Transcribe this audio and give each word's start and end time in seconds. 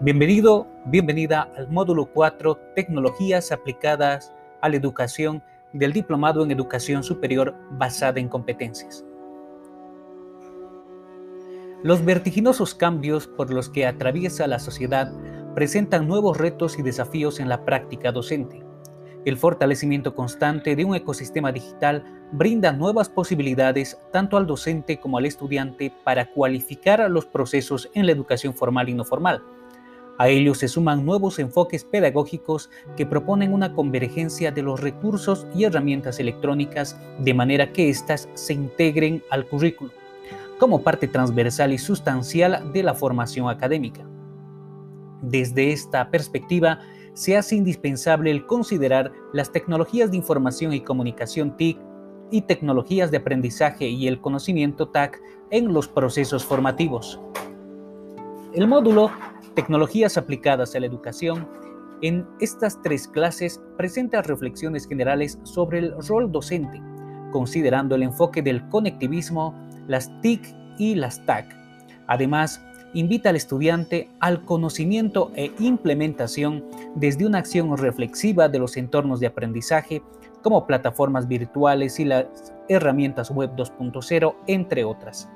Bienvenido, 0.00 0.68
bienvenida 0.84 1.50
al 1.56 1.68
módulo 1.72 2.06
4, 2.06 2.56
Tecnologías 2.76 3.50
aplicadas 3.50 4.32
a 4.60 4.68
la 4.68 4.76
educación 4.76 5.42
del 5.72 5.92
Diplomado 5.92 6.44
en 6.44 6.52
Educación 6.52 7.02
Superior 7.02 7.52
basada 7.72 8.20
en 8.20 8.28
competencias. 8.28 9.04
Los 11.82 12.04
vertiginosos 12.04 12.76
cambios 12.76 13.26
por 13.26 13.52
los 13.52 13.70
que 13.70 13.88
atraviesa 13.88 14.46
la 14.46 14.60
sociedad 14.60 15.12
presentan 15.56 16.06
nuevos 16.06 16.38
retos 16.38 16.78
y 16.78 16.82
desafíos 16.82 17.40
en 17.40 17.48
la 17.48 17.64
práctica 17.64 18.12
docente. 18.12 18.64
El 19.24 19.36
fortalecimiento 19.36 20.14
constante 20.14 20.76
de 20.76 20.84
un 20.84 20.94
ecosistema 20.94 21.50
digital 21.50 22.04
brinda 22.30 22.70
nuevas 22.70 23.08
posibilidades 23.08 24.00
tanto 24.12 24.36
al 24.36 24.46
docente 24.46 25.00
como 25.00 25.18
al 25.18 25.26
estudiante 25.26 25.92
para 26.04 26.30
cualificar 26.30 27.10
los 27.10 27.26
procesos 27.26 27.90
en 27.94 28.06
la 28.06 28.12
educación 28.12 28.54
formal 28.54 28.88
y 28.88 28.94
no 28.94 29.04
formal 29.04 29.42
a 30.18 30.28
ello 30.28 30.54
se 30.54 30.68
suman 30.68 31.06
nuevos 31.06 31.38
enfoques 31.38 31.84
pedagógicos 31.84 32.70
que 32.96 33.06
proponen 33.06 33.54
una 33.54 33.72
convergencia 33.72 34.50
de 34.50 34.62
los 34.62 34.80
recursos 34.80 35.46
y 35.54 35.64
herramientas 35.64 36.18
electrónicas 36.18 37.00
de 37.20 37.34
manera 37.34 37.72
que 37.72 37.88
éstas 37.88 38.28
se 38.34 38.52
integren 38.52 39.22
al 39.30 39.46
currículo 39.46 39.92
como 40.58 40.82
parte 40.82 41.08
transversal 41.08 41.72
y 41.72 41.78
sustancial 41.78 42.72
de 42.72 42.82
la 42.82 42.94
formación 42.94 43.48
académica. 43.48 44.04
Desde 45.22 45.72
esta 45.72 46.10
perspectiva, 46.10 46.80
se 47.14 47.36
hace 47.36 47.56
indispensable 47.56 48.30
el 48.30 48.46
considerar 48.46 49.12
las 49.32 49.50
tecnologías 49.50 50.10
de 50.10 50.16
información 50.16 50.72
y 50.72 50.80
comunicación 50.80 51.56
TIC 51.56 51.78
y 52.30 52.42
tecnologías 52.42 53.10
de 53.10 53.16
aprendizaje 53.16 53.88
y 53.88 54.06
el 54.06 54.20
conocimiento 54.20 54.88
TAC 54.88 55.20
en 55.50 55.72
los 55.72 55.88
procesos 55.88 56.44
formativos. 56.44 57.20
El 58.54 58.66
módulo 58.66 59.10
Tecnologías 59.54 60.16
aplicadas 60.16 60.74
a 60.74 60.80
la 60.80 60.86
educación, 60.86 61.46
en 62.00 62.26
estas 62.40 62.80
tres 62.80 63.06
clases 63.08 63.60
presenta 63.76 64.22
reflexiones 64.22 64.86
generales 64.86 65.38
sobre 65.42 65.80
el 65.80 65.94
rol 66.06 66.32
docente, 66.32 66.80
considerando 67.32 67.94
el 67.94 68.04
enfoque 68.04 68.40
del 68.40 68.66
conectivismo, 68.68 69.52
las 69.86 70.10
TIC 70.22 70.54
y 70.78 70.94
las 70.94 71.26
TAC. 71.26 71.54
Además, 72.06 72.62
invita 72.94 73.28
al 73.30 73.36
estudiante 73.36 74.08
al 74.20 74.44
conocimiento 74.44 75.30
e 75.34 75.52
implementación 75.58 76.64
desde 76.94 77.26
una 77.26 77.38
acción 77.38 77.76
reflexiva 77.76 78.48
de 78.48 78.60
los 78.60 78.76
entornos 78.76 79.20
de 79.20 79.26
aprendizaje 79.26 80.02
como 80.42 80.66
plataformas 80.66 81.28
virtuales 81.28 82.00
y 82.00 82.06
las 82.06 82.26
herramientas 82.68 83.30
web 83.30 83.50
2.0, 83.56 84.34
entre 84.46 84.84
otras. 84.84 85.28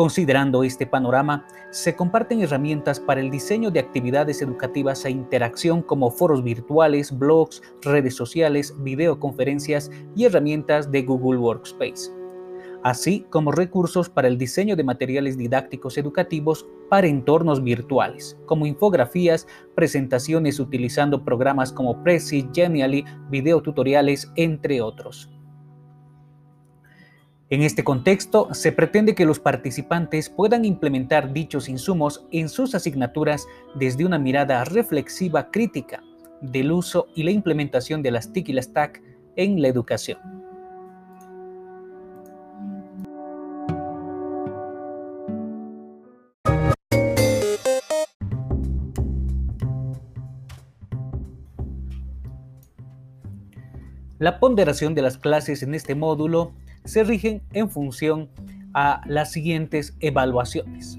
Considerando 0.00 0.64
este 0.64 0.86
panorama, 0.86 1.46
se 1.68 1.94
comparten 1.94 2.40
herramientas 2.40 2.98
para 2.98 3.20
el 3.20 3.30
diseño 3.30 3.70
de 3.70 3.80
actividades 3.80 4.40
educativas 4.40 5.04
e 5.04 5.10
interacción 5.10 5.82
como 5.82 6.10
foros 6.10 6.42
virtuales, 6.42 7.18
blogs, 7.18 7.60
redes 7.82 8.16
sociales, 8.16 8.74
videoconferencias 8.78 9.90
y 10.16 10.24
herramientas 10.24 10.90
de 10.90 11.02
Google 11.02 11.38
Workspace, 11.40 12.10
así 12.82 13.26
como 13.28 13.52
recursos 13.52 14.08
para 14.08 14.28
el 14.28 14.38
diseño 14.38 14.74
de 14.74 14.84
materiales 14.84 15.36
didácticos 15.36 15.98
educativos 15.98 16.66
para 16.88 17.06
entornos 17.06 17.62
virtuales, 17.62 18.38
como 18.46 18.64
infografías, 18.64 19.46
presentaciones 19.74 20.60
utilizando 20.60 21.26
programas 21.26 21.74
como 21.74 22.02
Prezi, 22.02 22.48
Genially, 22.54 23.04
videotutoriales, 23.28 24.32
entre 24.36 24.80
otros. 24.80 25.28
En 27.52 27.62
este 27.62 27.82
contexto, 27.82 28.54
se 28.54 28.70
pretende 28.70 29.16
que 29.16 29.24
los 29.24 29.40
participantes 29.40 30.30
puedan 30.30 30.64
implementar 30.64 31.32
dichos 31.32 31.68
insumos 31.68 32.24
en 32.30 32.48
sus 32.48 32.76
asignaturas 32.76 33.44
desde 33.74 34.04
una 34.06 34.20
mirada 34.20 34.62
reflexiva 34.62 35.50
crítica 35.50 36.00
del 36.40 36.70
uso 36.70 37.08
y 37.16 37.24
la 37.24 37.32
implementación 37.32 38.02
de 38.02 38.12
las 38.12 38.32
TIC 38.32 38.50
y 38.50 38.52
las 38.52 38.72
TAC 38.72 39.02
en 39.34 39.60
la 39.60 39.66
educación. 39.66 40.20
La 54.20 54.38
ponderación 54.38 54.94
de 54.94 55.02
las 55.02 55.18
clases 55.18 55.64
en 55.64 55.74
este 55.74 55.96
módulo 55.96 56.52
se 56.84 57.04
rigen 57.04 57.42
en 57.52 57.68
función 57.68 58.28
a 58.74 59.02
las 59.06 59.32
siguientes 59.32 59.96
evaluaciones. 60.00 60.98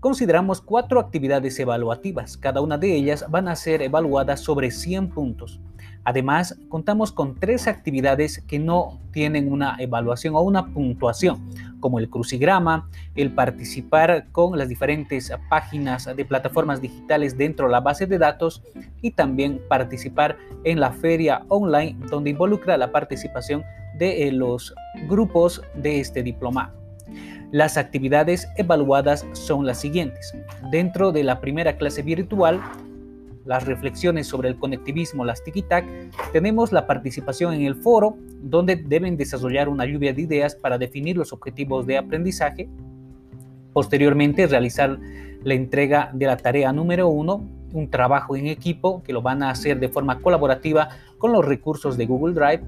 Consideramos 0.00 0.60
cuatro 0.60 1.00
actividades 1.00 1.58
evaluativas, 1.58 2.36
cada 2.36 2.60
una 2.60 2.78
de 2.78 2.94
ellas 2.94 3.24
van 3.28 3.48
a 3.48 3.56
ser 3.56 3.82
evaluadas 3.82 4.40
sobre 4.40 4.70
100 4.70 5.08
puntos. 5.08 5.60
Además, 6.04 6.56
contamos 6.68 7.12
con 7.12 7.34
tres 7.34 7.66
actividades 7.66 8.42
que 8.46 8.58
no 8.58 8.98
tienen 9.12 9.52
una 9.52 9.76
evaluación 9.78 10.36
o 10.36 10.40
una 10.40 10.66
puntuación, 10.68 11.38
como 11.80 11.98
el 11.98 12.08
crucigrama, 12.08 12.88
el 13.14 13.34
participar 13.34 14.26
con 14.32 14.56
las 14.56 14.68
diferentes 14.68 15.32
páginas 15.50 16.08
de 16.16 16.24
plataformas 16.24 16.80
digitales 16.80 17.36
dentro 17.36 17.66
de 17.66 17.72
la 17.72 17.80
base 17.80 18.06
de 18.06 18.18
datos 18.18 18.62
y 19.02 19.10
también 19.10 19.60
participar 19.68 20.38
en 20.64 20.80
la 20.80 20.92
feria 20.92 21.44
online 21.48 21.96
donde 22.08 22.30
involucra 22.30 22.78
la 22.78 22.90
participación 22.90 23.64
de 23.98 24.28
eh, 24.28 24.32
los 24.32 24.74
grupos 25.08 25.62
de 25.74 26.00
este 26.00 26.22
diplomado. 26.22 26.72
Las 27.50 27.78
actividades 27.78 28.46
evaluadas 28.56 29.26
son 29.32 29.64
las 29.64 29.80
siguientes. 29.80 30.34
Dentro 30.70 31.12
de 31.12 31.24
la 31.24 31.40
primera 31.40 31.78
clase 31.78 32.02
virtual, 32.02 32.60
las 33.46 33.64
reflexiones 33.64 34.26
sobre 34.26 34.50
el 34.50 34.58
conectivismo, 34.58 35.24
las 35.24 35.42
TikTok, 35.42 35.84
tenemos 36.32 36.72
la 36.72 36.86
participación 36.86 37.54
en 37.54 37.62
el 37.62 37.74
foro, 37.74 38.18
donde 38.42 38.76
deben 38.76 39.16
desarrollar 39.16 39.70
una 39.70 39.86
lluvia 39.86 40.12
de 40.12 40.20
ideas 40.20 40.54
para 40.54 40.76
definir 40.76 41.16
los 41.16 41.32
objetivos 41.32 41.86
de 41.86 41.96
aprendizaje. 41.96 42.68
Posteriormente, 43.72 44.46
realizar 44.46 44.98
la 45.42 45.54
entrega 45.54 46.10
de 46.12 46.26
la 46.26 46.36
tarea 46.36 46.70
número 46.72 47.08
uno, 47.08 47.48
un 47.72 47.88
trabajo 47.88 48.36
en 48.36 48.48
equipo 48.48 49.02
que 49.02 49.14
lo 49.14 49.22
van 49.22 49.42
a 49.42 49.50
hacer 49.50 49.80
de 49.80 49.88
forma 49.88 50.20
colaborativa 50.20 50.90
con 51.16 51.32
los 51.32 51.44
recursos 51.44 51.96
de 51.96 52.04
Google 52.04 52.34
Drive 52.34 52.62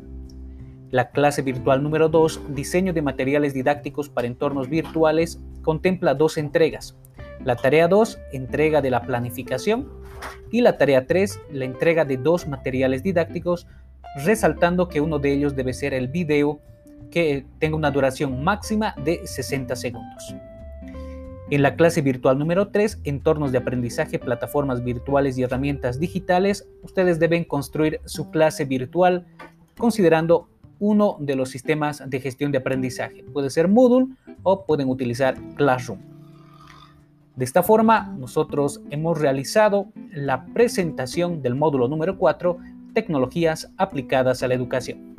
la 0.91 1.11
clase 1.11 1.43
virtual 1.43 1.83
número 1.83 2.09
2, 2.09 2.55
Diseño 2.55 2.93
de 2.93 3.03
materiales 3.03 3.55
didácticos 3.55 4.09
para 4.09 4.27
entornos 4.27 4.69
virtuales, 4.69 5.41
contempla 5.63 6.15
dos 6.15 6.37
entregas. 6.37 6.97
La 7.45 7.57
tarea 7.57 7.89
2, 7.89 8.19
entrega 8.33 8.83
de 8.83 8.91
la 8.91 9.03
planificación, 9.03 9.89
y 10.51 10.61
la 10.61 10.77
tarea 10.77 11.07
3, 11.07 11.41
la 11.53 11.65
entrega 11.65 12.05
de 12.05 12.17
dos 12.17 12.47
materiales 12.47 13.03
didácticos, 13.03 13.67
resaltando 14.25 14.89
que 14.89 15.01
uno 15.01 15.19
de 15.19 15.33
ellos 15.33 15.55
debe 15.55 15.73
ser 15.73 15.95
el 15.95 16.09
video 16.09 16.61
que 17.11 17.47
tenga 17.59 17.77
una 17.77 17.91
duración 17.91 18.43
máxima 18.43 18.95
de 19.05 19.27
60 19.27 19.77
segundos. 19.77 20.35
En 21.51 21.63
la 21.63 21.75
clase 21.75 22.01
virtual 22.01 22.39
número 22.39 22.69
3, 22.69 23.01
entornos 23.05 23.51
de 23.51 23.59
aprendizaje, 23.59 24.19
plataformas 24.19 24.85
virtuales 24.85 25.37
y 25.37 25.43
herramientas 25.43 25.99
digitales, 25.99 26.69
ustedes 26.83 27.19
deben 27.19 27.45
construir 27.45 28.01
su 28.05 28.31
clase 28.31 28.65
virtual 28.65 29.27
considerando 29.77 30.50
uno 30.81 31.17
de 31.21 31.37
los 31.37 31.51
sistemas 31.51 32.03
de 32.05 32.21
gestión 32.21 32.51
de 32.51 32.59
aprendizaje. 32.59 33.23
Puede 33.23 33.51
ser 33.51 33.69
Moodle 33.69 34.17
o 34.43 34.65
pueden 34.67 34.89
utilizar 34.89 35.37
Classroom. 35.55 36.01
De 37.37 37.45
esta 37.45 37.63
forma, 37.63 38.15
nosotros 38.19 38.83
hemos 38.91 39.19
realizado 39.19 39.87
la 40.13 40.47
presentación 40.47 41.43
del 41.43 41.55
módulo 41.55 41.87
número 41.87 42.19
4, 42.19 42.59
Tecnologías 42.93 43.73
aplicadas 43.77 44.43
a 44.43 44.49
la 44.49 44.55
educación. 44.55 45.10